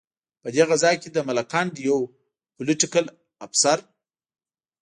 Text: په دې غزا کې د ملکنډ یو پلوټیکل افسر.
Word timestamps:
په 0.41 0.47
دې 0.53 0.63
غزا 0.69 0.91
کې 1.01 1.09
د 1.11 1.17
ملکنډ 1.27 1.73
یو 1.89 1.99
پلوټیکل 2.55 3.05
افسر. 3.45 3.79